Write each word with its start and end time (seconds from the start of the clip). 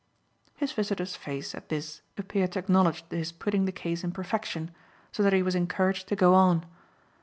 His 0.55 0.71
visitor's 0.71 1.15
face, 1.15 1.53
at 1.53 1.69
this, 1.69 2.01
appeared 2.17 2.53
to 2.53 2.57
acknowledge 2.59 3.05
his 3.11 3.31
putting 3.31 3.65
the 3.65 3.71
case 3.71 4.03
in 4.03 4.11
perfection, 4.11 4.71
so 5.11 5.21
that 5.21 5.31
he 5.31 5.43
was 5.43 5.53
encouraged 5.53 6.07
to 6.07 6.15
go 6.15 6.33
on. 6.33 6.65